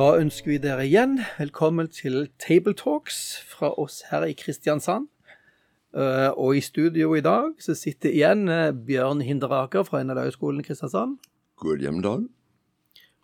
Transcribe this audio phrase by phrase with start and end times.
[0.00, 5.10] Da ønsker vi dere igjen velkommen til Table Talks fra oss her i Kristiansand.
[5.92, 10.64] Eh, og i studio i dag så sitter igjen eh, Bjørn Hinderaker fra NLA-skolen i
[10.64, 11.18] Kristiansand.
[11.60, 12.24] God Hjemdal.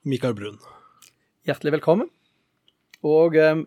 [0.05, 0.59] Mikael Brun.
[1.49, 2.11] Hjertelig velkommen.
[3.01, 3.63] Og eh,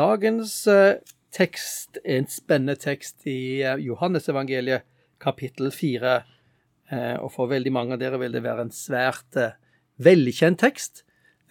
[0.00, 1.02] dagens eh,
[1.36, 4.88] tekst er en spennende tekst i eh, Johannesevangeliet
[5.20, 6.20] kapittel 4.
[6.88, 9.58] Eh, og for veldig mange av dere vil det være en svært eh,
[10.00, 11.02] velkjent tekst.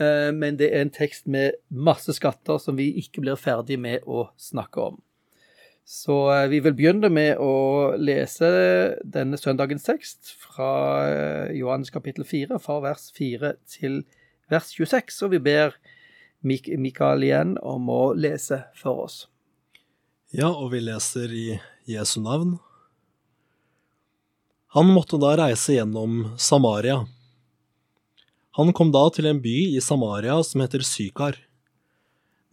[0.01, 4.03] Eh, men det er en tekst med masse skatter som vi ikke blir ferdig med
[4.07, 4.99] å snakke om.
[5.85, 8.49] Så eh, vi vil begynne med å lese
[9.05, 10.71] denne søndagens tekst fra
[11.07, 14.01] eh, Johannes kapittel 4, fra vers 4 til
[14.51, 15.21] vers 26.
[15.27, 15.77] Og vi ber
[16.45, 19.23] Mik Mikael igjen om å lese for oss.
[20.35, 21.47] Ja, og vi leser i
[21.87, 22.57] Jesu navn.
[24.75, 27.05] Han måtte da reise gjennom Samaria.
[28.55, 31.35] Han kom da til en by i Samaria som heter Sykar.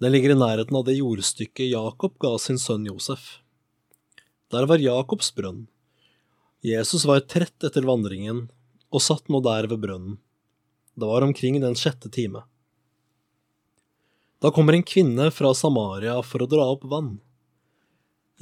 [0.03, 3.37] Den ligger i nærheten av det jordstykket Jakob ga sin sønn Josef.
[4.51, 5.69] Der var Jakobs brønn.
[6.67, 8.49] Jesus var trett etter vandringen
[8.91, 10.19] og satt nå der ved brønnen.
[10.99, 12.43] Det var omkring den sjette time.
[14.43, 17.21] Da kommer en kvinne fra Samaria for å dra opp vann.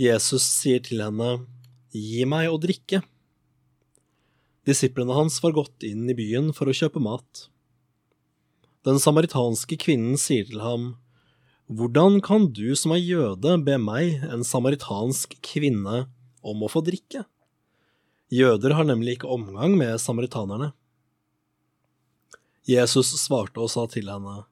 [0.00, 1.42] Jesus sier til henne,
[1.92, 3.02] Gi meg å drikke.
[4.69, 7.47] Disiplene hans var gått inn i byen for å kjøpe mat.
[8.84, 10.94] Den samaritanske kvinnen sier til ham,
[11.70, 16.08] Hvordan kan du som er jøde be meg, en samaritansk kvinne,
[16.42, 17.23] om å få drikke?
[18.30, 20.73] Jøder har nemlig ikke omgang med samaritanerne.
[22.67, 24.45] Jesus svarte og sa til henne,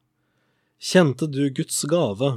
[0.79, 2.31] Kjente du Guds gave,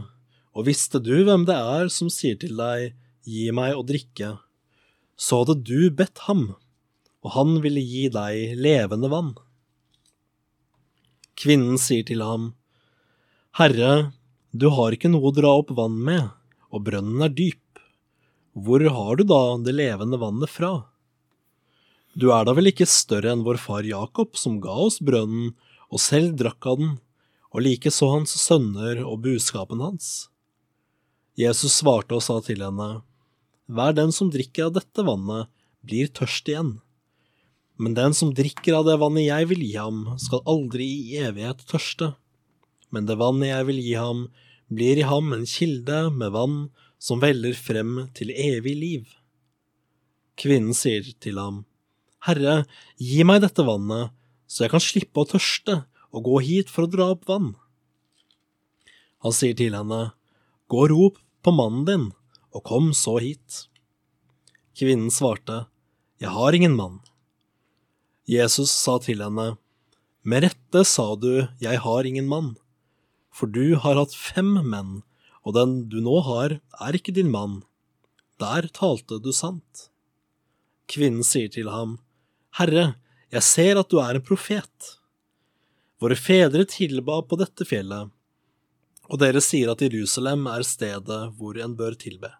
[0.51, 4.39] og visste du hvem det er som sier til deg, Gi meg å drikke,
[5.13, 6.55] så hadde du bedt ham,
[7.21, 9.31] og han ville gi deg levende vann.
[11.37, 12.51] Kvinnen sier til ham,
[13.57, 14.13] Herre,
[14.51, 16.29] du har ikke noe å dra opp vann med,
[16.71, 17.81] og brønnen er dyp.
[18.53, 20.71] Hvor har du da det levende vannet fra?
[22.13, 25.53] Du er da vel ikke større enn vår far Jakob, som ga oss brønnen,
[25.91, 26.91] og selv drakk av den,
[27.51, 30.29] og likeså hans sønner og buskapen hans.
[31.39, 33.03] Jesus svarte og sa til henne,
[33.71, 35.47] Hver den som drikker av dette vannet,
[35.81, 36.79] blir tørst igjen.
[37.81, 41.63] Men den som drikker av det vannet jeg vil gi ham, skal aldri i evighet
[41.65, 42.11] tørste.
[42.93, 44.27] Men det vannet jeg vil gi ham,
[44.69, 46.59] blir i ham en kilde med vann
[47.01, 49.09] som veller frem til evig liv.
[50.37, 51.63] Kvinnen sier til ham,
[52.21, 52.67] Herre,
[53.01, 54.13] gi meg dette vannet,
[54.45, 55.81] så jeg kan slippe å tørste
[56.13, 57.55] og gå hit for å dra opp vann.
[59.25, 60.11] Han sier til henne,
[60.69, 62.03] Gå og rop på mannen din,
[62.53, 63.65] og kom så hit.
[64.77, 65.65] Kvinnen svarte,
[66.21, 67.01] Jeg har ingen mann.
[68.29, 69.57] Jesus sa til henne,
[70.23, 72.55] Med rette sa du, Jeg har ingen mann,
[73.31, 75.01] for du har hatt fem menn,
[75.43, 77.63] og den du nå har, er ikke din mann.
[78.39, 79.89] Der talte du sant.
[80.85, 81.97] Kvinnen sier til ham,
[82.57, 82.95] Herre,
[83.31, 84.97] jeg ser at du er en profet.
[86.01, 88.11] Våre fedre tilba på dette fjellet,
[89.09, 92.31] og dere sier at Jerusalem er stedet hvor en bør tilbe.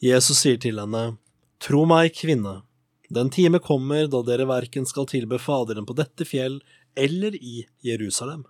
[0.00, 1.18] Jesus sier til henne,
[1.60, 2.62] Tro meg, kvinne,
[3.10, 6.60] den time kommer da dere verken skal tilbe Faderen på dette fjell
[6.94, 8.44] eller i Jerusalem.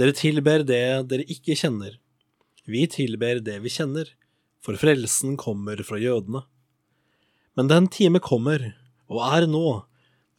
[0.00, 1.98] Dere tilber det dere ikke kjenner.
[2.64, 4.08] Vi tilber det vi kjenner,
[4.64, 6.46] for frelsen kommer fra jødene.
[7.52, 8.70] Men den time kommer,
[9.12, 9.82] og er nå,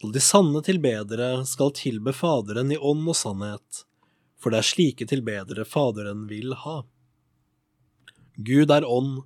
[0.02, 3.84] da de sanne tilbedere skal tilbe Faderen i ånd og sannhet,
[4.42, 6.80] for det er slike tilbedere Faderen vil ha.
[8.34, 9.20] Gud er ånd,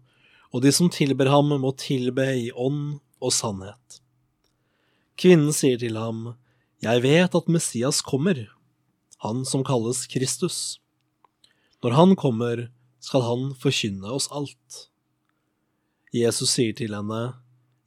[0.52, 4.00] og de som tilber ham, må tilbe i ånd og sannhet.
[5.18, 6.36] Kvinnen sier til ham,
[6.82, 8.46] Jeg vet at Messias kommer,
[9.18, 10.78] han som kalles Kristus.
[11.82, 12.68] Når han kommer,
[13.00, 14.84] skal han forkynne oss alt.
[16.14, 17.34] Jesus sier til henne,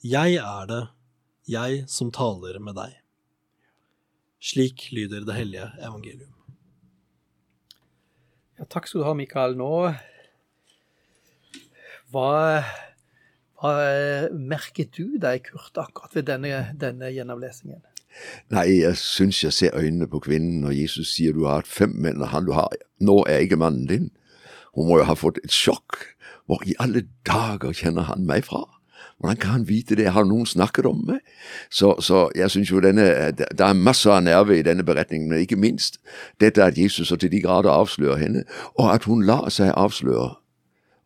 [0.04, 0.84] Jeg er det,
[1.48, 3.00] jeg som taler med deg.
[4.42, 6.36] Slik lyder det hellige evangelium.
[8.60, 9.56] Ja, takk skal du ha, Mikael.
[9.56, 9.72] Nå
[12.12, 12.60] hva
[14.34, 17.82] merket du deg, Kurt, akkurat ved denne, denne gjennomlesingen?
[18.52, 21.94] Nei, jeg syns jeg ser øynene på kvinnen når Jesus sier du har hatt fem
[21.96, 24.10] menn, og han du har nå er ikke mannen din.
[24.76, 26.00] Hun må jo ha fått et sjokk.
[26.50, 28.66] Hvor i alle dager kjenner han meg fra?
[29.22, 30.10] Hvordan kan han vite det?
[30.12, 31.22] Har noen snakket om meg?
[31.70, 33.06] Så, så jeg syns jo denne
[33.38, 36.00] Det er masse av nerve i denne beretningen, men ikke minst
[36.42, 38.44] dette at Jesus så til de grader avslører henne,
[38.76, 40.41] og at hun lar seg avsløre.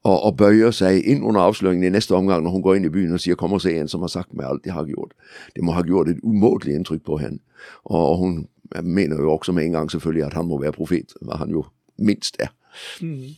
[0.05, 2.93] Og, og bøyer seg inn under avsløringen i neste omgang når hun går inn i
[2.93, 5.15] byen og sier 'kom og se en som har sagt meg alt jeg har gjort'.
[5.55, 7.39] Det må ha gjort et umåtelig inntrykk på henne.
[7.85, 8.35] Og, og hun
[8.83, 11.65] mener jo også med en gang selvfølgelig at han må være profet, hva han jo
[11.97, 12.53] minst er.
[13.01, 13.35] Mm.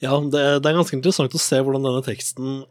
[0.00, 2.62] Ja, det, det, er ganske interessant å se hvordan denne teksten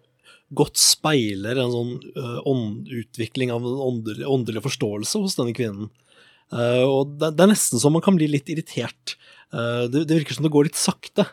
[0.57, 5.91] godt speiler en sånn uh, ånd, utvikling av en åndelig, åndelig, forståelse hos denne kvinnen.
[6.49, 9.13] Uh, og det, det, er nesten så man kan bli litt irritert.
[9.53, 11.27] Uh, det, det, virker som det går litt sakte.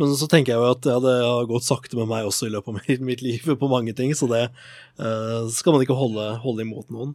[0.00, 2.52] Men så tenker jeg jo at ja, det har gått sakte med meg også i
[2.54, 4.46] løpet av mitt, liv på mange ting, så det
[5.52, 7.12] skal man ikke holde, holde imot noen.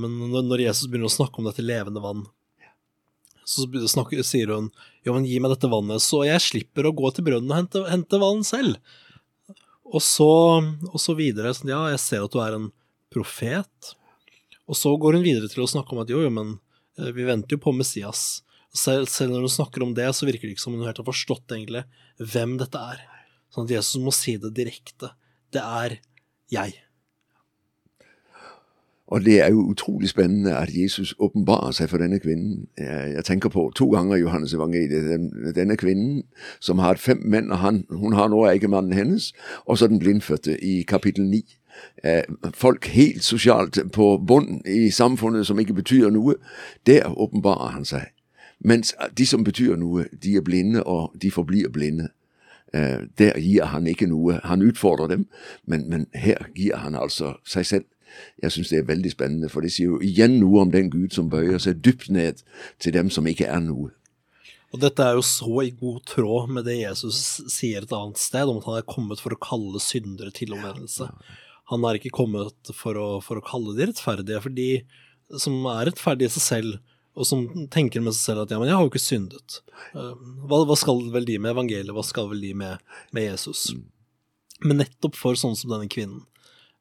[0.00, 2.24] men når Jesus begynner å snakke om dette levende vann,
[3.44, 4.70] så snakker, sier hun
[5.02, 7.82] ja, men gi meg dette vannet, så jeg slipper å gå til brønnen og hente,
[7.90, 8.78] hente vann selv.
[9.92, 10.30] Og så,
[10.88, 11.52] og så videre.
[11.56, 12.70] Sånn, ja, jeg ser at du er en
[13.12, 13.92] profet.
[14.70, 16.54] Og så går hun videre til å snakke om at jo, jo, men
[16.98, 18.40] eh, vi venter jo på Messias.
[18.72, 21.08] Selv, selv når hun snakker om det, så virker det ikke som hun helt har
[21.08, 21.84] forstått egentlig
[22.16, 23.02] hvem dette er.
[23.52, 25.12] Sånn at Jesus må si det direkte.
[25.52, 25.98] Det er
[26.52, 26.78] jeg.
[29.12, 32.62] Og det er jo utrolig spennende at Jesus åpenbarer seg for denne kvinnen.
[32.78, 35.28] Jeg tenker på to ganger Johannes evangeliet.
[35.52, 36.22] Denne kvinnen
[36.60, 39.34] som har fem menn, og han, hun har nå ikke hennes.
[39.66, 41.44] Og så den blindfødte i kapittel ni.
[42.04, 46.34] Eh, folk helt sosialt på bunnen i samfunnet som ikke betyr noe.
[46.86, 48.08] Der åpenbarer han seg.
[48.64, 52.10] Mens de som betyr noe, de er blinde, og de forblir blinde.
[52.72, 54.38] Eh, der gir han ikke noe.
[54.44, 55.26] Han utfordrer dem,
[55.66, 57.88] men, men her gir han altså seg selv
[58.42, 61.14] jeg syns det er veldig spennende, for det sier jo igjen noe om den Gud
[61.16, 62.42] som bøyer seg dypt ned
[62.82, 63.92] til dem som ikke er noe.
[64.72, 67.20] Og dette er jo så i god tråd med det Jesus
[67.52, 71.10] sier et annet sted, om at han er kommet for å kalle syndere til omvendelse.
[71.72, 74.70] Han er ikke kommet for å, for å kalle de rettferdige, for de
[75.40, 76.80] som er rettferdige i seg selv,
[77.12, 79.60] og som tenker med seg selv at ja, men jeg har jo ikke syndet.
[79.92, 80.12] Eh,
[80.48, 83.70] hva, hva skal vel de med evangeliet, hva skal vel de med, med Jesus?
[83.74, 83.88] Mm.
[84.62, 86.22] Men nettopp for sånn som denne kvinnen,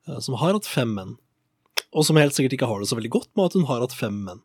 [0.07, 1.17] Eh, som har hatt fem menn,
[1.91, 3.97] og som helt sikkert ikke har det så veldig godt med at hun har hatt
[3.97, 4.41] fem menn.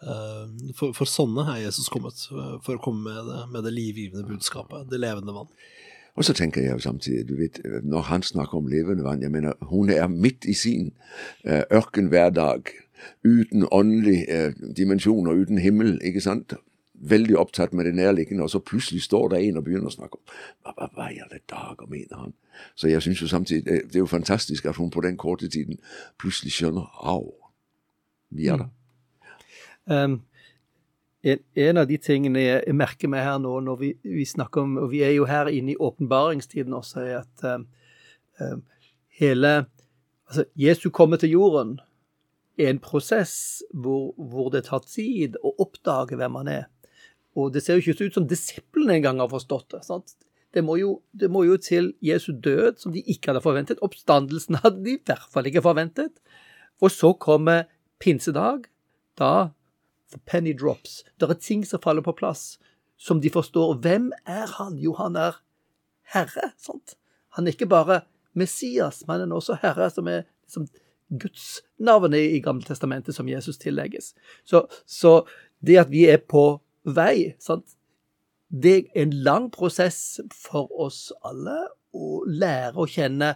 [0.00, 2.26] Eh, for, for sånne er Jesus kommet,
[2.64, 5.50] for å komme med det, med det livgivende budskapet, det levende vann.
[6.18, 9.32] Og så tenker jeg jo samtidig, du vet, når han snakker om levende vann jeg
[9.32, 10.90] mener, Hun er midt i sin
[11.46, 12.72] ørkenhverdag,
[13.24, 14.24] uten åndelig
[14.76, 16.56] dimensjon og uten himmel, ikke sant?
[17.00, 20.18] veldig opptatt med det nærliggende, og så plutselig står det en og begynner å snakke
[20.18, 20.24] om
[20.62, 22.34] hva, hva, hva i alle dager mener han?
[22.76, 25.80] Så jeg syns jo samtidig det er jo fantastisk at hun på den korte tiden
[26.20, 27.32] plutselig skjønner au,
[28.30, 28.68] vi er der.
[29.86, 30.20] Um,
[31.24, 34.76] en, en, av de tingene jeg merker meg her nå når vi, vi, snakker om
[34.80, 37.64] Og vi er jo her inne i åpenbaringstiden også, er at
[38.38, 38.62] um,
[39.20, 39.64] hele
[40.30, 41.80] Altså, Jesu kommer til jorden
[42.68, 43.34] en prosess
[43.72, 46.66] hvor, hvor det tar tid å oppdage hvem han er.
[47.38, 49.84] Og det ser jo ikke ut som disiplene engang har forstått det.
[49.86, 50.16] sant?
[50.50, 53.82] Det må, jo, det må, jo, til Jesu død, som de ikke hadde forventet.
[53.86, 56.18] Oppstandelsen hadde de i hvert fall ikke forventet.
[56.82, 57.68] Og så kommer
[58.02, 58.66] pinsedag.
[59.20, 59.52] Da
[60.26, 61.04] penny drops.
[61.18, 62.58] Det er ting som faller på plass,
[62.98, 63.78] som de forstår.
[63.84, 64.78] Hvem er han?
[64.78, 65.38] Jo, han er
[66.10, 66.52] Herre.
[66.58, 66.96] sant?
[67.36, 68.02] Han er ikke bare
[68.34, 70.66] Messias, men han er også Herre, som er liksom
[71.10, 74.14] Guds navnet i Gamle Testamentet som Jesus tillegges.
[74.44, 75.20] Så, så
[75.66, 77.34] det at vi er på vei.
[77.42, 77.76] Sant?
[78.50, 81.58] Det er en lang prosess for oss alle
[81.94, 83.34] å lære å kjenne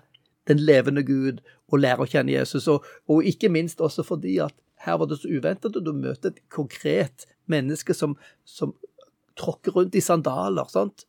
[0.48, 1.40] den levende Gud
[1.72, 2.68] og lære å kjenne Jesus.
[2.70, 4.54] Og, og ikke minst også fordi at
[4.84, 8.74] her var det så uventet, og du møter et konkret menneske som, som
[9.38, 11.06] tråkker rundt i sandaler sant?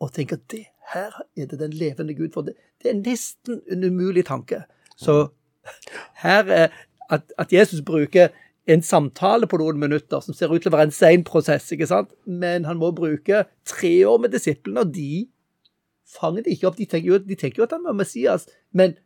[0.00, 0.62] og tenker at det,
[0.94, 2.30] her er det den levende Gud.
[2.32, 4.62] For det, det er nesten en umulig tanke.
[4.96, 5.28] Så
[6.22, 6.68] her er
[7.10, 8.30] at, at Jesus bruker
[8.70, 11.88] en samtale på noen minutter som ser ut til å være en sein prosess, ikke
[11.90, 12.12] sant?
[12.24, 15.26] men han må bruke tre år med disiplene, og de
[16.10, 16.78] fanger det ikke opp.
[16.78, 18.96] De tenker, jo, de tenker jo at han er Messias, men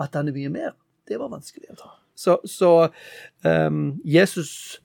[0.00, 0.76] at han er mye mer,
[1.08, 1.94] det var vanskelig å ta.
[2.18, 2.72] Så, så
[3.46, 4.80] um, Jesus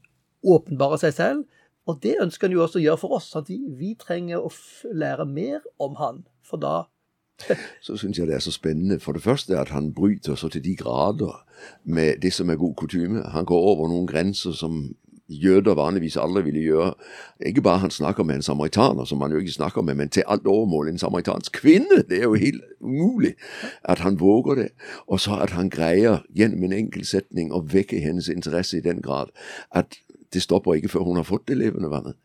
[0.46, 1.44] åpenbarer seg selv,
[1.90, 3.34] og det ønsker han jo også å gjøre for oss.
[3.36, 4.52] at vi, vi trenger å
[4.94, 6.86] lære mer om han, for da
[7.86, 9.00] så syns jeg det er så spennende.
[9.00, 11.46] For det første at han bryter så til de grader
[11.84, 13.24] med det som er god kutyme.
[13.34, 14.96] Han går over noen grenser som
[15.30, 16.94] jøder vanligvis aldri ville gjøre.
[17.46, 20.24] Ikke bare han snakker med en samaritaner, som han jo ikke snakker med, men til
[20.28, 22.04] alt overmål en samaritansk kvinne.
[22.10, 23.34] Det er jo helt umulig
[23.84, 24.70] at han våger det.
[25.08, 29.02] Og så at han greier gjennom en enkel setning å vekke hennes interesse i den
[29.02, 29.32] grad
[29.72, 29.98] at
[30.34, 32.18] det stopper ikke før hun har fått det levende vannet.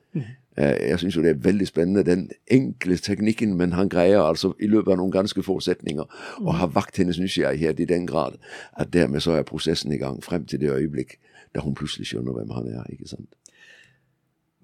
[0.58, 0.64] Mm.
[0.88, 4.66] Jeg syns jo det er veldig spennende, den enkle teknikken, men han greier altså i
[4.66, 6.04] løpet av noen ganske få setninger
[6.42, 8.40] å ha vakt hennes nysgjerrighet i den grad
[8.74, 11.18] at dermed så er prosessen i gang frem til det øyeblikk
[11.54, 12.90] da hun plutselig skjønner hvem han er.
[12.92, 13.38] ikke sant?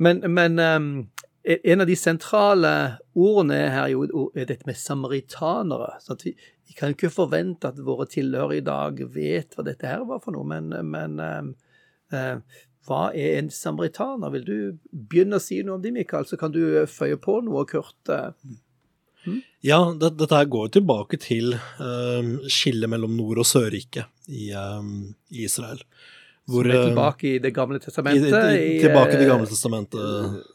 [0.02, 0.90] Men, men um,
[1.44, 2.74] en av de sentrale
[3.14, 5.94] ordene er jo er dette med samaritanere.
[6.00, 6.34] så vi,
[6.66, 10.34] vi, kan ikke forvente at våre tilhørere i dag vet hva dette her var for
[10.34, 11.52] noe, men, men um,
[12.12, 12.40] uh,
[12.88, 14.32] hva er en samaritaner?
[14.34, 14.56] Vil du
[14.90, 16.26] begynne å si noe om det, Mikael?
[16.28, 16.60] Så kan du
[16.90, 18.12] føye på noe, Kurt.
[19.24, 19.40] Hmm?
[19.64, 25.46] Ja, det, dette går tilbake til um, skillet mellom Nord- og Sørriket i, um, i
[25.48, 25.80] Israel.
[26.44, 28.34] Hvor, Som er tilbake i Det gamle testamentet?
[28.52, 30.50] I, i, tilbake i Det gamle testamentet.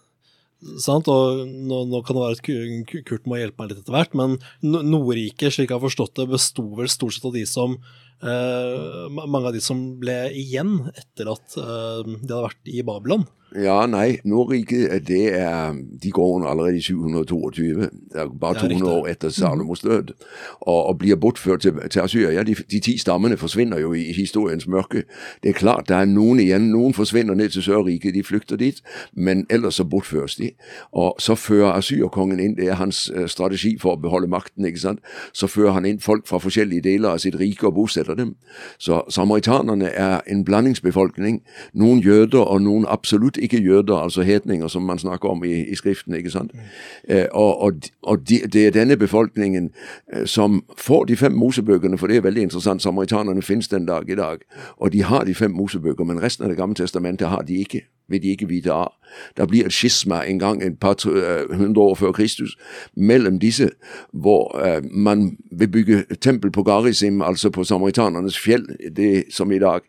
[0.84, 1.08] Sant?
[1.10, 4.38] Og nå, nå, kan det være at Kurt må hjelpe meg litt etter hvert, men
[4.62, 9.48] Nordriket, slik jeg har forstått det, besto vel stort sett av de som eh, Mange
[9.48, 13.28] av de som ble igjen etter at eh, de hadde vært i Babylon.
[13.56, 14.20] Ja, nei.
[14.24, 15.74] Nordriket det er,
[16.04, 17.82] de går under allerede i 722.
[17.82, 20.14] Det er bare 200 år etter Salomos død.
[20.62, 22.44] Og, og blir bortført til, til Asyria.
[22.44, 25.04] De, de, ti stammene forsvinner jo i, historiens mørke.
[25.44, 26.70] Det er klart det er noen igjen.
[26.70, 28.82] Noen forsvinner ned til Sørriket, de flykter dit.
[29.14, 30.52] Men ellers så bortføres de.
[30.92, 35.00] Og så fører asyrkongen inn, det er hans strategi for å beholde makten, ikke sant.
[35.34, 38.36] Så fører han inn folk fra forskjellige deler av sitt rike og bosetter dem.
[38.78, 41.42] Så samaritanerne er en blandingsbefolkning.
[41.74, 45.76] Noen jøder og noen absolutt ikke jøder, altså hetninger, som man snakker om i, i
[45.76, 46.14] Skriften.
[46.14, 46.52] ikke sant?
[46.54, 47.16] Mm.
[47.16, 47.74] Eh, og, og,
[48.04, 49.70] og de, det er denne befolkningen
[50.14, 52.82] eh, som får de fem Mosebøkene, for det er veldig interessant.
[52.82, 54.38] Samaritanerne finnes den dag i dag.
[54.78, 57.82] Og de har de fem Mosebøker, men resten av Det gamle testamentet har de ikke
[58.10, 58.94] vil de ikke vite av.
[59.38, 62.58] Der blir et skisma en gang et par uh, hundre år før Kristus
[62.96, 63.70] mellom disse,
[64.14, 69.60] hvor uh, man vil bygge tempel på Garisim, altså på samaritanernes fjell, det som i
[69.60, 69.82] dag,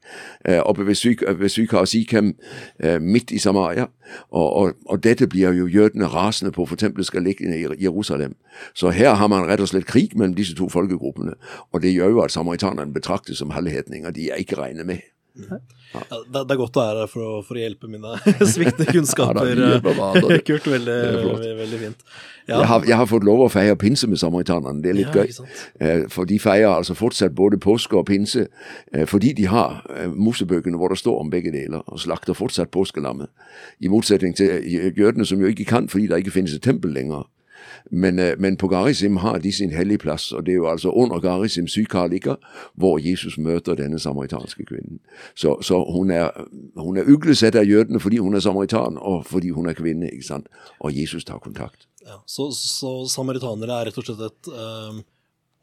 [0.48, 2.34] uh, oppe ved, syk, ved Sikhem,
[3.00, 3.86] midt i Samaria.
[4.30, 8.34] Og, og, og, dette blir jo jødene rasende på, for tempelet skal ligge i Jerusalem.
[8.74, 11.36] Så her har man rett og slett krig mellom disse to folkegruppene,
[11.72, 15.09] og det gjør jo at samaritanerne betraktes som halvhetninger de er ikke regnet med.
[15.34, 15.58] Ja.
[15.92, 18.12] Ja, det, det, er godt å være her for, for, å hjelpe mine
[18.54, 19.58] sviktende kunnskaper.
[19.58, 19.78] ja,
[20.46, 22.04] Kurt, veldig, veldig, veldig fint.
[22.50, 24.82] Jeg har, jeg, har, fått lov å feire pinse med samaritanerne.
[24.82, 25.32] Det er litt gøy.
[25.82, 30.10] Eh, for de feirer altså fortsatt både påske og pinse eh, fordi de har eh,
[30.10, 33.30] Mosebøkene hvor det står om begge deler, og slakter fortsatt påskelammet.
[33.80, 37.26] I motsetning til jødene, som jo ikke kan fordi det ikke finnes et tempel lenger.
[37.90, 40.90] Men, øh, men, på Garisim har de sin hellige plass, og det er jo altså
[40.90, 42.08] under Garisim sykar
[42.74, 45.00] hvor Jesus møter denne samaritanske kvinnen.
[45.34, 46.30] Så, så hun, er,
[46.76, 50.10] hun er uglesett av jødene fordi hun er samaritan, og fordi hun er kvinne.
[50.10, 50.46] ikke sant?
[50.80, 51.88] Og Jesus tar kontakt.
[52.06, 55.02] Ja, så, så samaritanere er rett og slett et um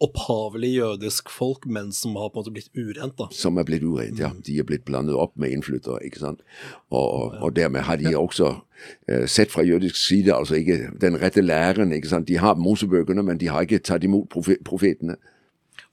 [0.03, 3.15] opphavlig jødisk folk, men som har på en måte blitt urent.
[3.17, 3.27] da.
[3.33, 4.29] Som er blitt urent, ja.
[4.45, 6.03] De er blitt blandet opp med innflyttere.
[6.05, 6.43] ikke sant?
[6.91, 11.41] Og, og dermed har de også uh, sett fra jødisk side altså ikke den rette
[11.41, 11.91] læren.
[11.91, 12.27] ikke sant?
[12.27, 14.29] De har Mosebøkene, men de har ikke tatt imot
[14.65, 15.17] profetene.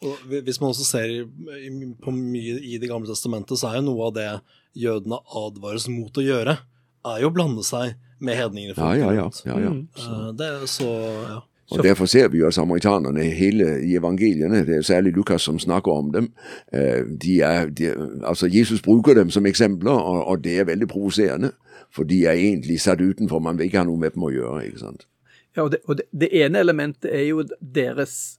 [0.04, 1.24] Og Hvis man også ser
[2.04, 4.28] på mye i Det gamle testamentet, så er jo noe av det
[4.76, 6.58] jødene advares mot å gjøre,
[7.04, 8.76] er jo å blande seg med hedningene.
[8.76, 9.26] Ja, ja, ja.
[9.48, 9.72] ja, ja.
[9.96, 10.12] Så.
[10.12, 10.92] Uh, det er så,
[11.24, 11.40] ja.
[11.70, 15.58] Og Derfor ser vi jo at samaritanerne hele i evangeliene, det er særlig Lukas som
[15.58, 16.32] snakker om dem.
[16.74, 17.94] Øh, de er, de,
[18.24, 21.52] altså Jesus bruker dem som eksempler, og, og det er veldig provoserende.
[21.94, 24.66] For de er egentlig satt utenfor, man vil ikke ha noe med dem å gjøre.
[24.66, 25.06] ikke sant?
[25.56, 27.44] Ja, og det, og det, det ene elementet er jo
[27.74, 28.38] deres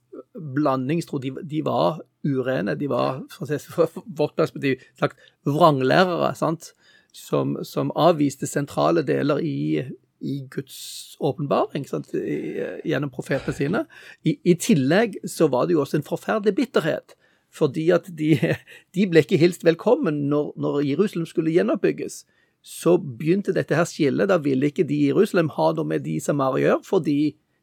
[0.56, 1.20] blandingstro.
[1.24, 2.76] De, de var urene.
[2.76, 6.74] De var fra vårt perspektiv sagt vranglærere, sant?
[7.16, 9.86] Som, som avviste sentrale deler i
[10.26, 13.84] i Guds åpenbaring gjennom profetene sine.
[14.26, 17.16] I, I, tillegg så var det jo også en forferdelig bitterhet.
[17.56, 18.34] Fordi at de,
[18.96, 22.24] de ble ikke hilst velkommen når, når, Jerusalem skulle gjenoppbygges.
[22.66, 24.30] Så begynte dette her skillet.
[24.32, 27.20] Da ville ikke de i Jerusalem ha noe med de Samaria gjøre, fordi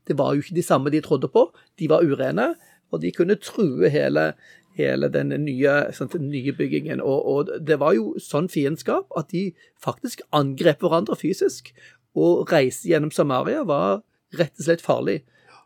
[0.09, 1.49] det var jo ikke de samme de trodde på.
[1.79, 2.53] De var urene,
[2.93, 4.33] og de kunne true hele,
[4.79, 7.01] hele den nye, sant, nye byggingen.
[7.01, 9.51] Og, og, det var jo sånn fiendskap at de
[9.83, 11.73] faktisk angrep hverandre fysisk
[12.15, 14.03] å reise gjennom Samaria var
[14.39, 15.21] rett og slett farlig.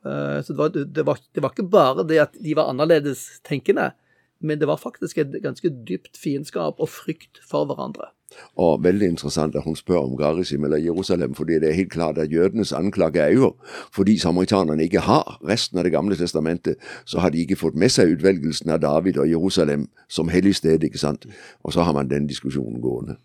[0.06, 3.40] Eh, så det var, det, var, det var, ikke bare det at de var annerledes
[3.46, 3.92] tenkende,
[4.40, 8.12] men det var faktisk et ganske dypt fiendskap og frykt for hverandre.
[8.58, 12.18] Og veldig interessant at hun spør om Garisim eller Jerusalem, fordi det er helt klart
[12.18, 13.52] at jødenes anklage er jo
[13.94, 17.88] fordi samaritanerne ikke har resten av Det gamle testamentet, så har de ikke fått med
[17.88, 21.26] seg utvelgelsen av David og Jerusalem som hellig sted, ikke sant.
[21.62, 23.16] Og så har man den diskusjonen gående.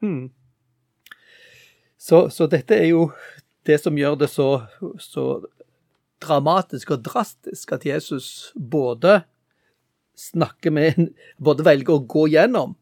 [0.00, 0.30] Hmm.
[1.98, 3.08] Så, så dette er jo
[3.66, 4.48] det som gjør det så,
[5.02, 5.24] så
[6.22, 9.22] dramatisk og drastisk at Jesus både
[10.18, 12.76] snakker med Både velger å gå gjennom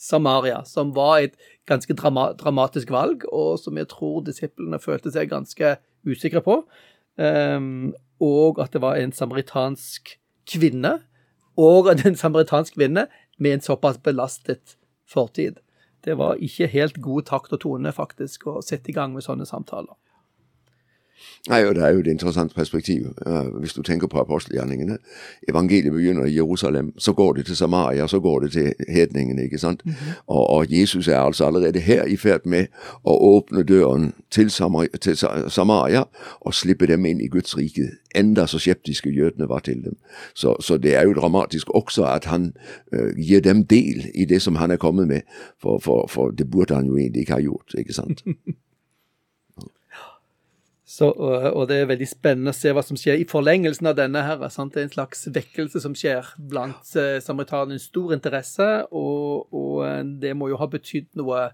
[0.00, 1.34] Samaria, som var et
[1.68, 6.58] ganske drama, dramatisk valg, og som jeg tror disiplene følte seg ganske usikre på.
[7.16, 10.16] Um, og at det var en samaritansk
[10.50, 10.98] kvinne,
[11.56, 13.06] og at en samaritansk kvinne
[13.38, 14.76] med en såpass belastet
[15.08, 15.62] fortid.
[16.04, 19.46] Det var ikke helt god takt og tone, faktisk, å sette i gang med sånne
[19.48, 19.96] samtaler.
[21.48, 23.06] Nei, og Det er jo et interessant perspektiv.
[23.26, 24.98] Uh, hvis du tenker på apostelgjerningene.
[25.48, 29.42] Evangeliet begynner i Jerusalem, så går det til Samaria, så går det til hedningene.
[29.44, 29.86] ikke sant?
[29.86, 30.22] Mm -hmm.
[30.26, 32.66] og, og, Jesus er altså allerede her i ferd med
[33.04, 35.16] å åpne døren til Samaria, til
[35.48, 36.04] Samaria
[36.40, 37.90] og slippe dem inn i Guds rike.
[38.14, 39.96] Enda så skeptiske jødene var til dem.
[40.34, 42.52] Så, så det er jo dramatisk også at han
[42.92, 45.20] uh, gir dem del i det som han er kommet med,
[45.62, 47.74] for, for, for det burde han jo egentlig ikke ha gjort.
[47.78, 48.22] ikke sant?
[50.94, 54.20] Så, og, det er veldig spennende å se hva som skjer i forlengelsen av denne.
[54.22, 54.74] her, sant?
[54.74, 57.18] Det er en slags vekkelse som skjer blant eh.
[57.82, 61.48] Stor interesse, og, og, eh, det må jo ha betydd noe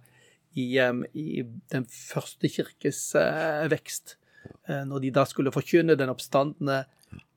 [0.58, 4.18] i, um, i den første kirkes uh, vekst.
[4.66, 6.84] Når de da skulle forkynne den oppstandende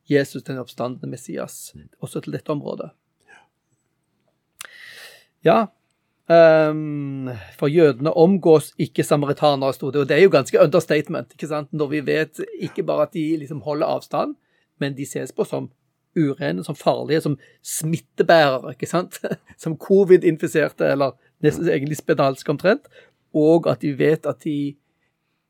[0.09, 2.91] Jesus, den oppstandende Messias, også til dette området.
[5.45, 5.67] Ja,
[6.29, 10.01] Um, for jødene omgås ikke samaritanere, sto det.
[10.01, 11.73] Og det er jo ganske understatement, ikke sant?
[11.73, 14.35] når vi vet ikke bare at de liksom holder avstand,
[14.79, 15.69] men de ses på som
[16.15, 19.19] urene, som farlige, som smittebærere, ikke sant?
[19.63, 22.87] Som covid-infiserte, eller nesten egentlig spedalske omtrent.
[23.33, 24.75] Og at de vet at de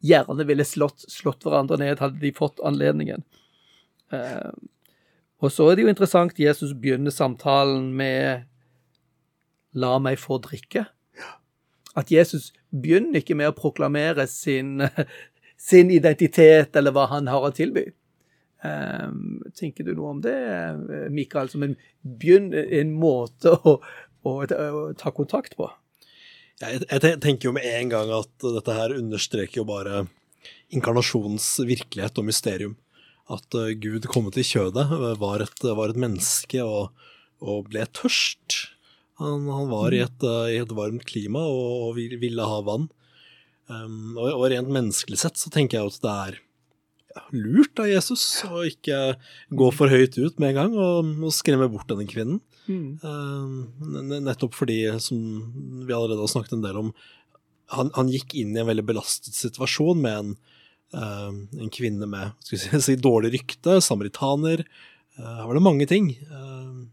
[0.03, 3.23] gjerne ville slått, slått hverandre ned, hadde de fått anledningen.
[4.13, 4.69] Um,
[5.43, 8.47] og så er det jo interessant, Jesus begynner samtalen med
[9.73, 10.85] la meg få drikke.
[11.97, 14.81] At Jesus begynner ikke med å proklamere sin,
[15.69, 17.91] sin identitet eller hva han har å tilby.
[18.63, 20.37] Um, tenker du noe om det,
[21.11, 23.75] Mikael, som en, begynn, en måte å,
[24.23, 25.67] å, å, ta kontakt på?
[26.61, 30.05] Jeg, jeg, tenker jo med en gang at dette her understreker jo bare
[30.73, 32.77] inkarnasjonens virkelighet og mysterium.
[33.31, 34.87] At uh, Gud kom til kjødet,
[35.19, 36.95] var et, var et menneske og,
[37.43, 38.72] og ble tørst.
[39.21, 42.87] Han, han var i et, uh, i et, varmt klima og, og ville ha vann.
[43.69, 46.41] Um, og, og, rent menneskelig sett så tenker jeg at det er
[47.33, 48.97] lurt av Jesus å ikke
[49.53, 52.41] gå for høyt ut med en gang og, og skremme bort denne kvinnen.
[52.65, 52.97] Mm.
[53.03, 55.19] Um, nettopp fordi, som
[55.85, 56.91] vi allerede har snakket en del om,
[57.73, 60.33] han, han gikk inn i en veldig belastet situasjon med en,
[60.97, 64.65] uh, en kvinne med skal si, dårlig rykte, samaritaner.
[65.17, 66.11] Uh, her var det mange ting.
[66.29, 66.85] Uh,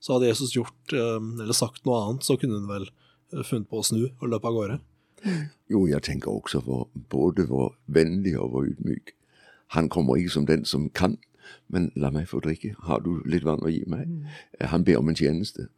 [0.00, 3.68] så hadde Jesus gjort eh, eller sagt noe annet, så kunne hun vel eh, funnet
[3.70, 4.78] på å snu og løpe av gårde.
[5.68, 9.12] Jo, jeg tenker også hvor, både hvor vennlig og hvor ydmyk.
[9.76, 11.18] Han kommer ikke som den som kan,
[11.68, 12.72] men la meg få drikke.
[12.86, 14.08] Har du litt vann å gi meg?
[14.08, 14.24] Mm.
[14.72, 15.68] Han ber om en tjeneste.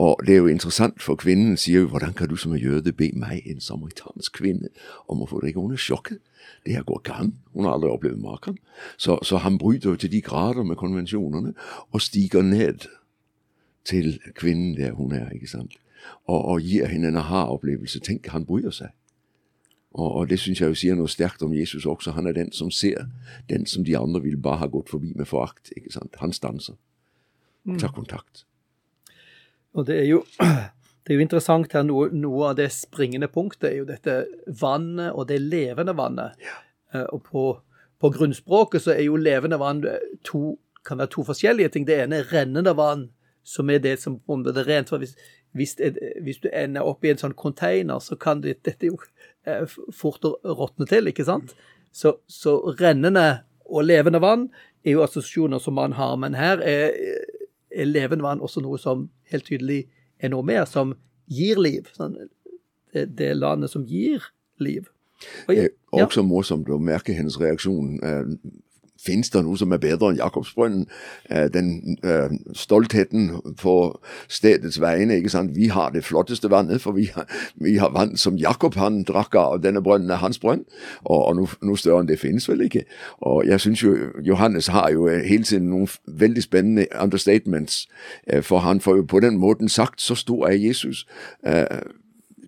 [0.00, 2.92] Og det er jo interessant, for kvinnen sier jo hvordan kan du som en jøde
[2.96, 4.72] be meg, en samaritansk kvinne,
[5.08, 5.60] om å få drikke?
[5.60, 6.20] Hun er sjokket.
[6.64, 7.34] Det her går ikke an.
[7.56, 8.58] Hun har aldri opplevd maken.
[8.96, 11.54] Så, så han bryter jo til de grader med konvensjonene
[11.90, 12.88] og stiger ned
[13.84, 15.78] til kvinnen der hun er, ikke sant,
[16.26, 18.00] og, og gir henne en aha-opplevelse.
[18.02, 18.94] Tenk, han bryr seg.
[19.92, 22.14] Og, og det syns jeg jo sier noe sterkt om Jesus også.
[22.16, 23.06] Han er den som ser
[23.50, 25.72] den som de andre vil bare ha gått forbi med forakt.
[25.76, 26.16] ikke sant?
[26.22, 26.78] Han stanser
[27.64, 27.94] tar mm.
[27.94, 28.44] kontakt.
[29.72, 30.22] Og det er jo,
[31.04, 34.18] det er jo interessant her, noe, noe, av det springende punktet er jo dette
[34.60, 36.38] vannet, og det levende vannet.
[36.42, 36.58] Ja.
[36.92, 37.46] Eh, og på,
[38.02, 39.84] på, grunnspråket så er jo levende vann
[40.26, 41.88] to, kan være to forskjellige ting.
[41.88, 43.10] Det ene er rennende vann,
[43.42, 45.14] som er det som på det rent for hvis,
[45.56, 45.76] hvis,
[46.22, 48.98] hvis, du ender opp i en sånn container, så kan det, dette jo
[49.46, 51.56] eh, fort råtne til, ikke sant?
[51.92, 54.48] Så, så, rennende og levende vann
[54.84, 56.94] er jo assosiasjoner som man har, men her er,
[57.72, 59.84] er levende vann også noe som helt tydelig
[60.22, 60.94] er noe mer, som
[61.32, 61.90] gir liv.
[61.96, 62.16] Sånn,
[62.94, 64.24] det, det landet som gir
[64.62, 64.88] liv.
[65.48, 65.68] Og, ja.
[66.02, 67.98] Også morsomt å merke hennes reaksjon.
[69.02, 70.86] Eh, Fins det noe som er bedre enn Jakobsbrønnen?
[71.30, 75.16] Eh, den uh, stoltheten på stedets vegne.
[75.16, 75.56] ikke sant?
[75.56, 79.34] Vi har det flotteste vannet, for vi har, vi har vann som Jakob han drakk
[79.34, 79.62] av.
[79.62, 80.64] Denne brønnen er hans brønn,
[81.04, 82.84] og, og noe, noe, større enn det finnes vel ikke.
[83.20, 87.88] Og jeg synes jo Johannes har jo hele tiden noen veldig spennende understatements,
[88.32, 91.06] uh, for han får jo på den måten sagt så stor er Jesus.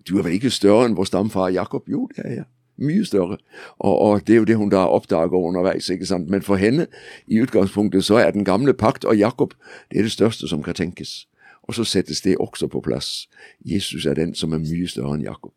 [0.09, 1.89] Du er vel ikke større enn vår stamfar Jakob?
[1.89, 2.54] Jo, det er jeg.
[2.77, 3.39] Mye større.
[3.79, 5.89] Og, og, det er jo det hun da oppdager underveis.
[5.91, 6.31] ikke sant?
[6.31, 6.87] Men for henne,
[7.27, 9.55] i utgangspunktet, så er den gamle pakt og Jakob
[9.91, 11.27] det er det største som kan tenkes.
[11.63, 13.29] Og så settes det også på plass.
[13.65, 15.53] Jesus er den som er mye større enn Jakob.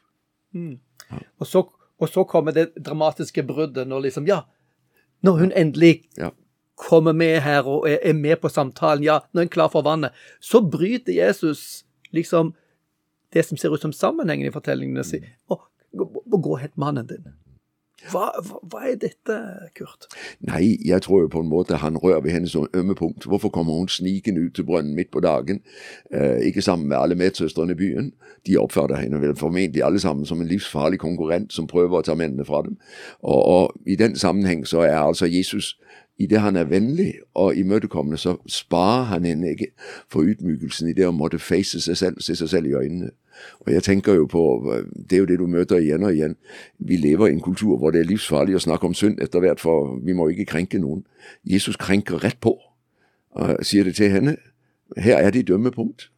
[0.54, 0.78] Mm.
[1.12, 1.18] Ja.
[1.40, 1.68] Og så
[2.00, 4.42] Og så kommer det dramatiske bruddet når liksom Ja,
[5.24, 6.30] når hun endelig Ja.
[6.76, 9.82] kommer med her og er, er med på samtalen, ja, når hun er klar for
[9.82, 12.54] vannet, så bryter Jesus liksom
[13.34, 15.58] det som ser ut som sammenhengen i fortellingen, og sier å,
[15.96, 17.28] gå, helt mannen din.
[18.12, 18.28] Hva,
[18.70, 19.36] hva, er dette,
[19.76, 20.06] Kurt?
[20.46, 23.26] Nei, jeg tror jo på en måte han rører ved hennes ømme punkt.
[23.26, 25.62] Hvorfor kommer hun snikende ut til brønnen midt på dagen,
[26.14, 28.14] eh, ikke sammen med alle medsøstrene i byen?
[28.48, 32.16] De oppfatter henne vel formentlig alle sammen som en livsfarlig konkurrent som prøver å ta
[32.16, 32.78] mennene fra dem.
[33.24, 35.74] Og, og i den sammenheng så er altså Jesus
[36.18, 39.68] i det han er vennlig og imøtekommende, så sparer han henne ikke
[40.10, 43.12] for utmykelsen i det å måtte face seg selv, se seg selv i øynene.
[43.66, 44.44] Og jeg tenker jo på,
[45.10, 46.36] Det er jo det du møter igjen og igjen.
[46.80, 49.60] Vi lever i en kultur hvor det er livsfarlig å snakke om synd etter hvert,
[49.60, 51.06] for vi må ikke krenke noen.
[51.44, 52.58] Jesus krenker rett på
[53.38, 54.38] og sier det til henne.
[54.98, 56.10] Her er ditt dømmepunkt.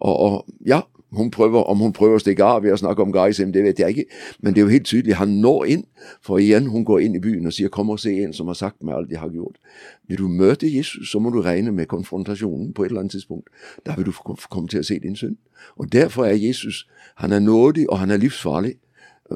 [0.00, 0.82] Og, og ja,
[1.16, 3.78] hun prøver, om hun prøver å stikke av ved å snakke om Geisem, det vet
[3.78, 5.84] jeg ikke, men det er jo helt tydelig han når inn.
[6.24, 8.54] For igjen, hun går inn i byen og sier 'kom og se en som har
[8.54, 9.60] sagt meg alt jeg har gjort'.
[10.08, 13.48] Vil du møte Jesus, så må du regne med konfrontasjonen på et eller annet tidspunkt.
[13.86, 14.12] Da vil du
[14.50, 15.36] komme til å se din synd.
[15.76, 18.74] Og derfor er Jesus han er nådig, og han er livsfarlig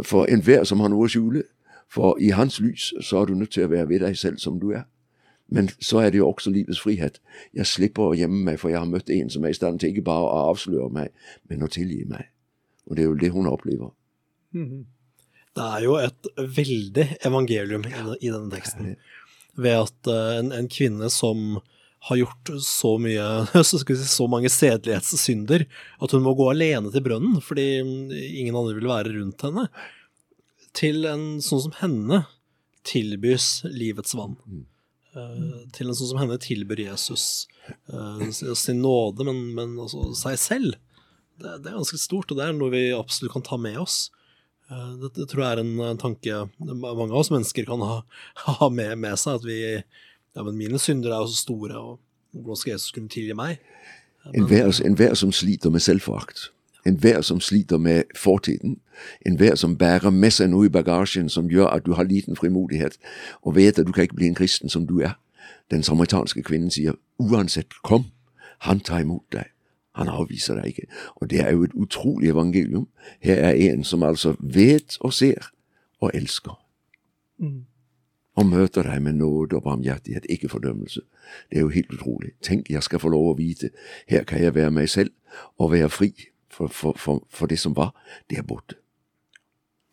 [0.02, 1.42] for enhver som har noe å skjule.
[1.88, 4.60] For i hans lys så er du nødt til å være ved deg selv som
[4.60, 4.82] du er.
[5.52, 7.20] Men så er det jo også livets frihet.
[7.54, 9.92] Jeg slipper å gjemme meg, for jeg har møtt en som er i stand til
[9.92, 11.12] ikke bare å avsløre meg,
[11.50, 12.26] men å tilgi meg.
[12.87, 13.92] Og det er jo det hun opplever.
[15.56, 16.28] Det er jo et
[16.59, 17.94] veldig evangelium i,
[18.28, 18.96] denne teksten.
[19.56, 21.61] Ved at eh, en, en kvinne som
[22.09, 23.24] har gjort så mye
[23.66, 28.76] så, si, så mange sedelighetssynder at hun må gå alene til brønnen fordi ingen andre
[28.76, 29.66] vil være rundt henne,
[30.76, 32.24] til en sånn som henne
[32.87, 34.37] tilbys livets vann.
[35.16, 37.46] Eh, til en sånn som henne tilbyr Jesus
[37.88, 40.76] eh, sin nåde, men, men også seg selv.
[41.40, 43.98] Det, det er ganske stort, og det er noe vi absolutt kan ta med oss.
[44.70, 48.02] Eh, Det, det tror jeg er en en tanke mange av oss mennesker kan ha,
[48.61, 49.40] ha med, med seg.
[49.40, 49.61] At vi
[50.37, 52.00] Ja, men mine synder er jo så store, og
[52.37, 53.62] hvordan skal Jesus kunne tilgi meg?
[54.37, 56.50] Enhver, en som sliter med selvforakt,
[56.87, 58.79] enhver som sliter med fortiden,
[59.27, 62.99] enhver som bærer med seg noe i bagasjen som gjør at du har liten frimodighet,
[63.42, 65.18] og vet at du kan ikke bli en kristen som du er.
[65.70, 68.07] Den samaritanske kvinnen sier uansett, kom,
[68.59, 69.51] han tar imot deg.
[69.96, 70.87] Han avviser deg ikke.
[71.16, 72.88] Og det er jo et utrolig evangelium.
[73.20, 75.51] Her er en som altså vet og ser
[76.01, 76.59] og elsker.
[78.37, 81.01] Og møter deg med nåde og barmhjertighet, ikke fordømmelse.
[81.51, 82.31] Det er jo helt utrolig.
[82.42, 83.70] Tenk, jeg skal få lov å vite.
[84.09, 85.11] Her kan jeg være meg selv
[85.59, 86.12] og være fri.
[86.56, 87.92] For, for, for, for det som var,
[88.30, 88.78] det er borte.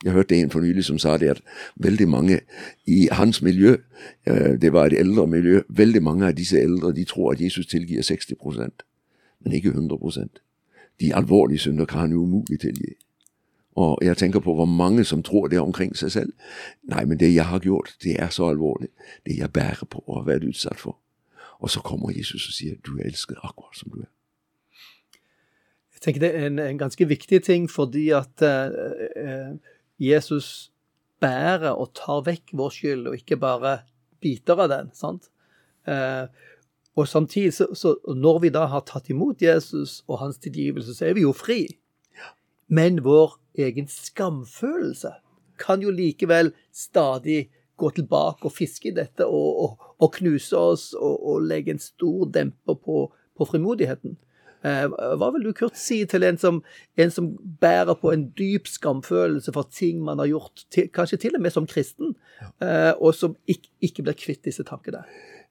[0.04, 1.42] Jeg hørte en for nylig som sa det at
[1.76, 2.40] veldig mange
[2.88, 3.78] i hans miljø,
[4.28, 7.68] eh, det var et eldre miljø, veldig mange av disse eldre de tror at Jesus
[7.68, 8.84] tilgir 60%
[9.44, 10.40] men ikke 100%
[11.00, 12.94] De alvorlige synder kan han umulig tilgi.
[13.76, 16.34] Og jeg tenker på hvor mange som tror det omkring seg selv.
[16.84, 18.90] Nei, men det jeg har gjort, det er så alvorlig.
[19.26, 20.98] Det jeg bærer på og har vært utsatt for.
[21.60, 24.12] Og så kommer Jesus og sier du er elsket akkurat som du er.
[26.04, 29.54] Tenker det er en, en ganske viktig ting fordi at eh,
[30.04, 30.74] Jesus
[31.24, 33.78] bærer og tar vekk vår skyld, og ikke bare
[34.24, 34.92] biter av den.
[34.96, 35.30] sant?
[35.88, 36.26] Eh,
[36.94, 41.08] og samtidig, så, så når vi da har tatt imot Jesus og hans tilgivelse, så
[41.10, 41.66] er vi jo fri.
[42.68, 45.16] Men vår egen skamfølelse
[45.62, 47.48] kan jo likevel stadig
[47.80, 51.82] gå tilbake og fiske i dette og, og, og knuse oss og, og legge en
[51.82, 54.18] stor demper på, på frimodigheten.
[54.64, 54.86] Eh,
[55.20, 56.62] hva vil du, Kurt, si til en som,
[56.96, 61.36] en som bærer på en dyp skamfølelse for ting man har gjort, til, kanskje til
[61.36, 62.16] og med som kristen,
[62.64, 65.04] eh, og som ikke, ikke blir kvitt disse tankene?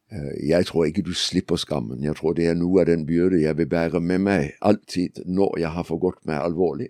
[0.08, 2.04] Eh, Jeg tror ikke du slipper skammen.
[2.04, 5.60] Jeg tror det er noe av den byrde jeg vil bære med meg alltid når
[5.60, 6.88] jeg har forgått meg alvorlig.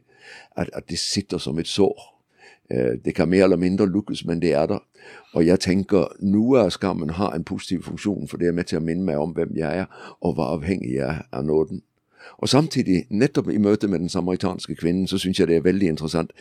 [0.57, 2.09] At, at det sitter som et sår.
[3.05, 4.79] Det kan mer eller mindre lukkes, men det er der.
[5.35, 8.79] Og jeg tenker noe av skammen har en positiv funksjon, for det er med til
[8.79, 9.91] å minne meg om hvem jeg er,
[10.23, 11.83] og hvor avhengig jeg er av nåden.
[12.39, 15.89] Og samtidig, nettopp i møte med den samaritanske kvinnen, så syns jeg det er veldig
[15.89, 16.33] interessant.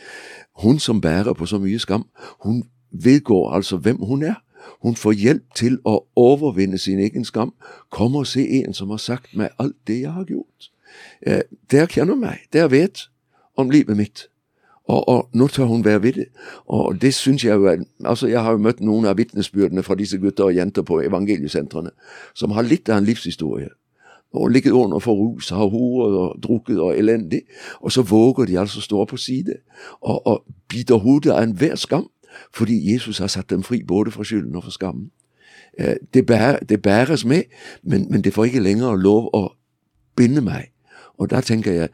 [0.62, 2.04] Hun som bærer på så mye skam,
[2.44, 4.34] hun vedgår altså hvem hun er.
[4.82, 7.54] Hun får hjelp til å overvinne sin egen skam.
[7.90, 10.70] Kom og se en som har sagt meg alt det jeg har gjort.
[11.22, 13.08] Eh, der kjenner meg, der vet
[13.56, 14.28] om livet mitt.
[14.84, 16.26] Og, og nå tør hun være ved det.
[16.66, 19.94] Og det syns jeg jo er Altså, jeg har jo møtt noen av vitnesbyrdene fra
[19.94, 21.94] disse gutter og jenter på evangeliesentrene
[22.34, 23.70] som har litt av en livshistorie.
[24.32, 27.42] Og ligget under for rus, og har horet og drukket og elendig.
[27.80, 29.54] Og så våger de altså stå på side
[30.00, 32.08] og, og biter hodet av enhver skam,
[32.54, 35.10] fordi Jesus har satt dem fri både fra skylden og fra skammen.
[35.78, 37.42] Eh, Det, bærer, det bæres med,
[37.82, 39.52] men, men det får ikke lenger lov å
[40.16, 40.72] binde meg.
[41.18, 41.88] Og da tenker jeg,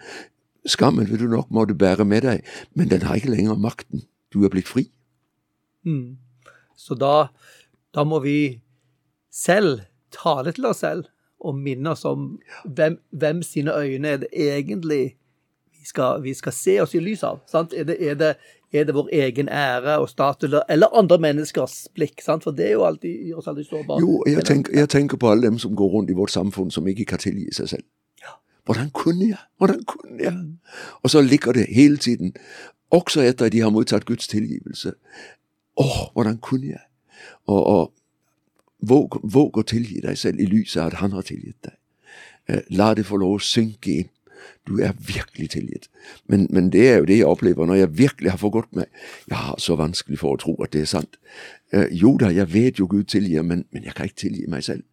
[0.67, 4.03] skammen vil du nok måtte bære med deg, men den har ikke lenger makten.
[4.33, 4.91] Du er blitt fri.
[5.85, 6.19] Mm.
[6.77, 7.29] Så da,
[7.95, 8.61] da må vi
[9.33, 9.81] selv
[10.15, 11.05] tale til oss selv
[11.41, 12.31] og minne oss om
[12.65, 15.17] hvem, hvem sine øyne er det egentlig
[15.79, 17.39] vi skal, vi skal se oss i lys av.
[17.47, 17.73] Sant?
[17.73, 18.33] Er, det, er, det,
[18.75, 22.19] er det vår egen ære og status, eller, andre menneskers blikk?
[22.25, 22.43] Sant?
[22.45, 24.03] For det er jo alltid, gjør oss alltid sårbare.
[24.03, 26.89] Jo, jeg tenker, jeg tenker på alle dem som går rundt i vårt samfunn som
[26.91, 27.87] ikke kan tilgi seg selv.
[28.69, 29.41] Hvordan kunne jeg?
[29.57, 30.35] Hvordan kunne jeg?
[31.03, 32.35] Og så ligger det hele tiden,
[32.91, 34.93] også etter at de har mottatt Guds tilgivelse.
[35.81, 36.85] Å, hvordan kunne jeg?
[37.47, 37.95] Og, og
[38.81, 41.77] våg, våg, å tilgi deg selv i lyset av at Han har tilgitt deg.
[42.49, 44.11] Eh, la det få lov å synke inn.
[44.69, 45.89] Du er virkelig tilgitt.
[46.27, 48.87] Men, men, det er jo det jeg opplever når jeg virkelig har forgått meg.
[49.29, 51.19] Jeg har så vanskelig for å tro at det er sant.
[51.73, 54.65] Eh, jo da, jeg vet jo Gud tilgir, men, men jeg kan ikke tilgi meg
[54.65, 54.85] selv.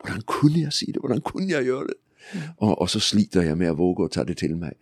[0.00, 1.02] Hvordan kunne jeg si det?
[1.02, 1.98] Hvordan kunne jeg gjøre det?
[2.56, 4.78] Og, og, så sliter jeg med å våge å ta det til meg.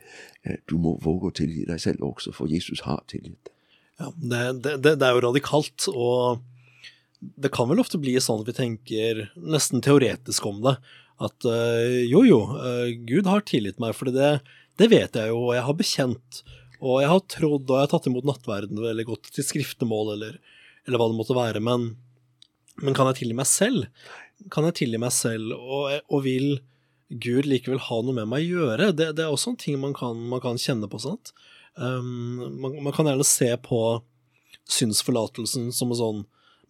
[0.47, 3.51] Eh, du må våge å tilgi deg selv også, for Jesus har tilgitt.
[4.01, 6.43] Ja, det, det, det, er jo radikalt, og
[7.23, 10.75] det kan vel ofte bli sånn at vi tenker nesten teoretisk om det.
[11.23, 14.41] At uh, jo, jo, uh, Gud har tilgitt meg, for det,
[14.81, 16.43] det vet jeg jo, og jeg har bekjent.
[16.83, 20.41] Og jeg har trodd, og jeg har tatt imot nattverden, eller gått til skriftemål, eller,
[20.89, 21.63] eller hva det måtte være.
[21.63, 21.93] Men,
[22.83, 23.87] men, kan jeg tilgi meg selv?
[24.51, 26.57] Kan jeg tilgi meg selv, og, og vil
[27.23, 28.91] Gud likevel ha noe med meg å gjøre.
[28.97, 30.99] Det, det er også en ting man kan, man kan kjenne på.
[31.03, 31.35] sant?
[31.77, 33.83] Um, man, man, kan gjerne se på
[34.69, 36.23] synsforlatelsen som en sånn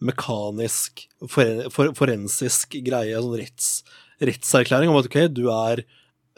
[0.03, 3.69] mekanisk, for, for, forensisk greie, sånn retts,
[4.23, 5.83] rettserklæring om at ok, du er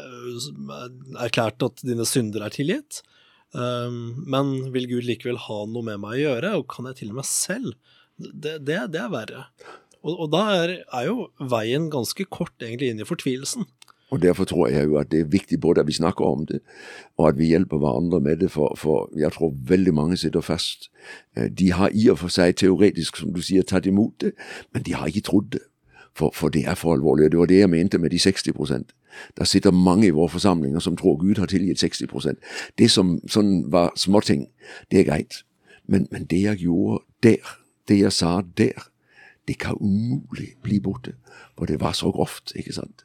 [0.01, 0.87] uh,
[1.23, 3.01] erklært at dine synder er tilgitt,
[3.55, 7.13] um, men vil Gud likevel ha noe med meg å gjøre, og kan jeg til
[7.13, 7.73] og med selv?
[8.15, 9.47] Det, det, det er verre.
[10.05, 13.65] Og, og da er, er, jo veien ganske kort egentlig inn i fortvilelsen.
[14.15, 16.59] Og Derfor tror jeg jo at det er viktig både at vi snakker om det,
[17.17, 18.51] og at vi hjelper hverandre med det.
[18.51, 20.91] For, for jeg tror veldig mange sitter fast.
[21.37, 24.31] Eh, de har i og for seg teoretisk, som du sier, tatt imot det,
[24.73, 25.59] men de har ikke trodd det.
[26.15, 27.25] For, for det er for alvorlig.
[27.25, 28.83] og Det var det jeg mente med de 60%
[29.37, 32.39] Der sitter mange i våre forsamlinger som tror Gud har tilgitt 60%
[32.77, 34.47] Det som sånn var småting,
[34.91, 35.43] det er greit.
[35.87, 38.87] Men, men det jeg gjorde der, det jeg sa der,
[39.47, 41.13] det kan umulig bli borte.
[41.57, 43.04] For det var så grovt, ikke sant.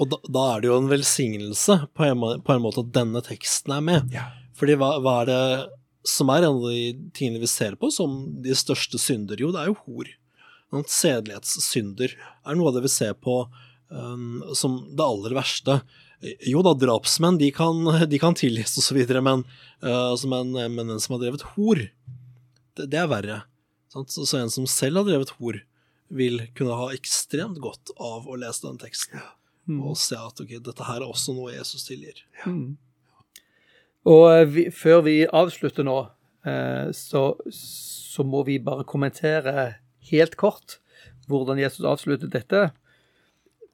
[0.00, 3.22] Og da, da, er det jo en velsignelse på en, på en, måte at denne
[3.22, 4.14] teksten er med.
[4.14, 4.26] Ja.
[4.58, 5.42] Fordi hva, hva, er det
[6.08, 9.40] som er en av de tingene vi ser på som de største synder?
[9.40, 10.10] Jo, det er jo hor.
[10.74, 13.44] Sedelighetssynder er noe av det vi ser på
[13.94, 15.78] um, som det aller verste.
[16.42, 19.46] Jo da, drapsmenn de kan, de kan tilgis osv., men,
[19.84, 21.84] uh, altså, men, men en som har drevet hor,
[22.74, 23.38] det, det er verre.
[23.94, 24.10] Sant?
[24.10, 25.62] Så, så en som selv har drevet hor,
[26.14, 29.22] vil kunne ha ekstremt godt av å lese den teksten.
[29.22, 29.30] Ja
[29.66, 29.80] mm.
[29.82, 32.22] og se at ok, dette her er også noe Jesus tilgir.
[32.40, 32.52] Ja.
[32.52, 32.76] Mm.
[34.04, 35.98] Og eh, vi, før vi avslutter nå,
[36.46, 39.74] eh, så, så, må vi bare kommentere
[40.10, 40.78] helt kort
[41.28, 42.66] hvordan Jesus avslutter dette.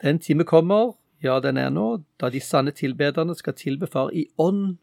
[0.00, 4.29] Den time kommer, ja, den er nå, da de sanne tilbederne skal tilbe Far i
[4.38, 4.79] ånd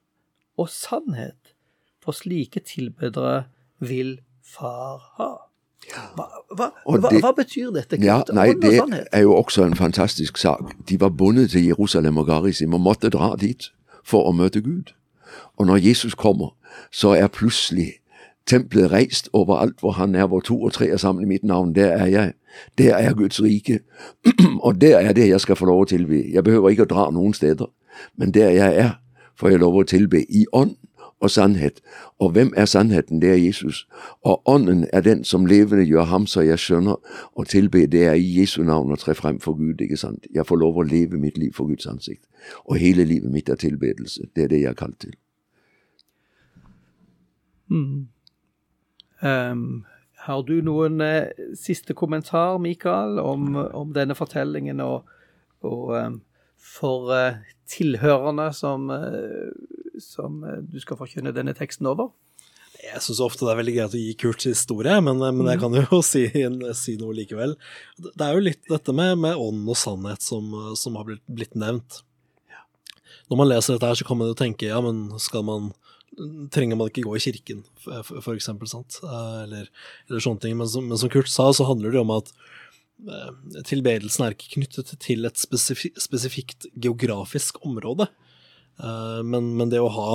[0.59, 1.55] og sannhet.
[2.03, 3.47] For slike tilbedere
[3.79, 5.46] vil Far ha.
[5.87, 7.97] Hva, hva, hva, hva, betyr dette?
[8.03, 10.75] Ja, nei, Det er jo også en fantastisk sak.
[10.89, 13.71] De var bundet til Jerusalem og Garisim og måtte dra dit
[14.03, 14.91] for å møte Gud.
[15.57, 16.55] Og når Jesus kommer,
[16.91, 17.93] så er plutselig
[18.47, 21.75] tempelet reist overalt hvor han er, hvor to og tre er sammen i mitt navn.
[21.75, 22.33] Der er jeg.
[22.77, 23.79] Der er Guds rike.
[24.65, 26.23] og der er det jeg skal få lov å tilby.
[26.33, 27.67] Jeg behøver ikke å dra noen steder,
[28.17, 28.91] men der jeg er,
[29.39, 30.75] får jeg lov å tilbe i ånd
[31.19, 31.81] og sannhet.
[32.19, 33.21] Og hvem er sannheten?
[33.21, 33.87] Det er Jesus.
[34.21, 36.97] Og Ånden er den som levende gjør ham så jeg skjønner
[37.35, 37.85] å tilbe.
[37.87, 39.81] Det er i Jesu navn å tre frem for Gud.
[39.81, 40.27] ikke sant?
[40.33, 42.25] Jeg får lov å leve mitt liv for Guds ansikt.
[42.65, 44.29] Og hele livet mitt er tilbedelse.
[44.35, 45.15] Det er det jeg er kalt til.
[47.69, 48.07] Mm.
[49.21, 49.85] Um,
[50.27, 55.09] har du noen uh, siste kommentar, Mikael, om, om denne fortellingen og,
[55.65, 56.21] og um,
[56.57, 59.49] for uh, tilhørerne som uh,
[60.03, 62.11] som eh, du skal forkynne denne teksten over?
[62.77, 65.59] Jeg syns ofte det er veldig greit å gi Kurts historie, men, eh, men jeg
[65.59, 65.63] mm.
[65.63, 66.25] kan jo si,
[66.77, 67.55] si, noe likevel.
[67.97, 71.57] Det er jo litt dette med, med ånd og sannhet som, som har blitt, blitt,
[71.57, 72.03] nevnt.
[73.27, 75.73] Når man leser dette her, så kan man jo tenke ja, men skal man
[76.53, 78.99] trenger man ikke gå i kirken, for, for eksempel, sant?
[79.03, 79.67] Eh, eller,
[80.07, 80.55] eller, sånne ting.
[80.59, 82.31] Men som, men som, Kurt sa, så handler det om at
[83.69, 88.07] tilbedelsen er ikke knyttet til et spesif spesifikt geografisk område.
[88.77, 90.09] Eh, men, men, det å ha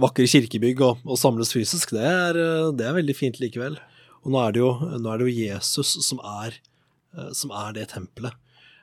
[0.00, 3.78] vakre kirkebygg og, og samles fysisk, det er, eh, det er, veldig fint likevel.
[4.24, 6.56] Og nå er det jo, er det jo Jesus som er,
[7.16, 8.36] eh, som er, det tempelet.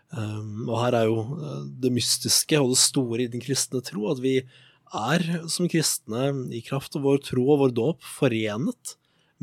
[0.08, 1.24] og her er jo
[1.84, 4.38] det mystiske og det store i den kristne tro, at vi
[4.96, 8.94] er som kristne i kraft av vår tro og vår dåp forenet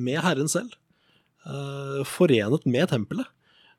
[0.00, 0.72] med Herren selv.
[2.08, 3.28] forenet med tempelet.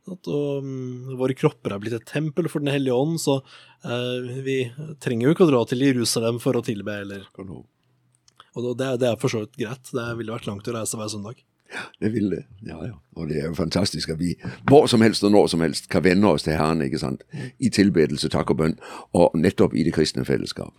[0.05, 4.37] At, og, mm, våre kropper er blitt et tempel for Den hellige ånd, så eh,
[4.45, 4.59] vi
[5.01, 6.99] trenger jo ikke å dra til Jerusalem for å tilbe.
[7.05, 9.89] Eller, og det, det er for så vidt greit.
[9.89, 11.41] Det ville vært langt å reise hver søndag.
[11.99, 12.43] Det vil det.
[12.61, 12.93] Ja, ja.
[13.17, 14.35] Og det er jo fantastisk at vi
[14.69, 17.25] hvor som helst og når som helst kan vende oss til Herren ikke sant?
[17.59, 18.77] i tilbedelse, takk og bønn,
[19.17, 20.73] og nettopp i det kristne fellesskap.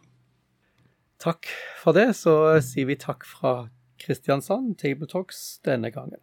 [1.22, 1.48] Takk
[1.82, 2.12] for det.
[2.16, 3.56] Så sier vi takk fra
[4.02, 6.22] Kristiansand, Table Talks, denne gangen.